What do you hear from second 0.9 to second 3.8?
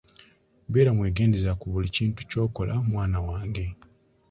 mwegendereza ku buli kintu ky’okola mwana wange.